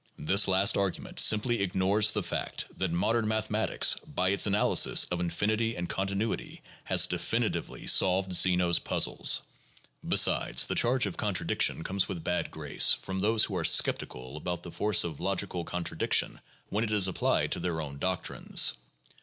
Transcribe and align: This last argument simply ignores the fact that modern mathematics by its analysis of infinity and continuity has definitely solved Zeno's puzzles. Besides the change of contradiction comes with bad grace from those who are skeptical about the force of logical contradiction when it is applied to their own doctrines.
This 0.17 0.47
last 0.47 0.77
argument 0.77 1.19
simply 1.19 1.61
ignores 1.61 2.09
the 2.11 2.23
fact 2.23 2.65
that 2.75 2.89
modern 2.91 3.27
mathematics 3.27 3.95
by 4.07 4.29
its 4.29 4.47
analysis 4.47 5.05
of 5.11 5.19
infinity 5.19 5.75
and 5.77 5.87
continuity 5.87 6.63
has 6.85 7.05
definitely 7.05 7.85
solved 7.85 8.33
Zeno's 8.33 8.79
puzzles. 8.79 9.43
Besides 10.07 10.65
the 10.65 10.73
change 10.73 11.05
of 11.05 11.17
contradiction 11.17 11.83
comes 11.83 12.07
with 12.09 12.23
bad 12.23 12.49
grace 12.49 12.93
from 12.93 13.19
those 13.19 13.45
who 13.45 13.55
are 13.55 13.63
skeptical 13.63 14.37
about 14.37 14.63
the 14.63 14.71
force 14.71 15.03
of 15.03 15.19
logical 15.19 15.63
contradiction 15.65 16.41
when 16.69 16.83
it 16.83 16.91
is 16.91 17.07
applied 17.07 17.51
to 17.51 17.59
their 17.59 17.79
own 17.79 17.99
doctrines. 17.99 18.73